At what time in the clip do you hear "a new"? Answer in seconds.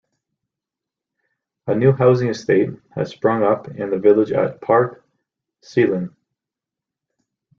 1.67-1.91